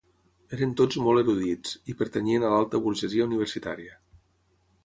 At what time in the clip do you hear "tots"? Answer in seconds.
0.79-0.97